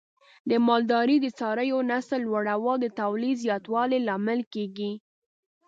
د 0.49 0.51
مالدارۍ 0.67 1.17
د 1.21 1.27
څارویو 1.37 1.79
نسل 1.91 2.19
لوړول 2.27 2.77
د 2.81 2.85
تولید 2.99 3.35
زیاتوالي 3.45 3.99
لامل 4.07 4.39
کېږي. 4.53 4.91